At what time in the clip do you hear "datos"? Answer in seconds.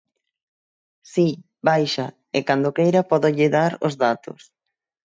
4.03-4.41